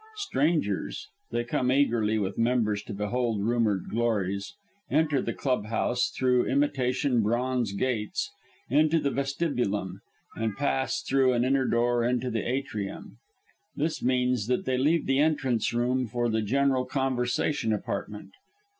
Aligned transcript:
Strangers 0.15 1.09
they 1.29 1.43
come 1.43 1.71
eagerly 1.71 2.17
with 2.17 2.35
members 2.35 2.81
to 2.81 2.91
behold 2.91 3.43
rumoured 3.43 3.85
glories 3.87 4.55
enter 4.89 5.21
the 5.21 5.31
club 5.31 5.67
house, 5.67 6.09
through 6.09 6.47
imitation 6.47 7.21
bronze 7.21 7.71
gates, 7.73 8.31
into 8.67 8.99
the 8.99 9.11
vestibulum, 9.11 10.01
and 10.35 10.57
pass 10.57 11.03
through 11.03 11.33
an 11.33 11.45
inner 11.45 11.67
door 11.67 12.03
into 12.03 12.31
the 12.31 12.41
atrium. 12.49 13.19
This 13.75 14.01
means 14.01 14.47
that 14.47 14.65
they 14.65 14.79
leave 14.79 15.05
the 15.05 15.19
entrance 15.19 15.71
room 15.71 16.07
for 16.07 16.29
the 16.29 16.41
general 16.41 16.85
conversation 16.85 17.71
apartment. 17.71 18.31